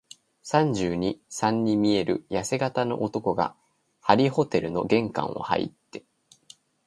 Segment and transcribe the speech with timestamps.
[0.41, 3.55] 三十二、三に見えるやせ型の男が、
[4.01, 6.03] 張ホテルの玄関をはいって、